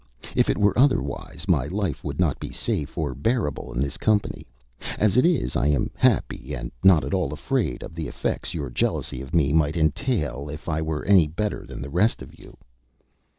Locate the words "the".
7.93-8.07, 11.83-11.91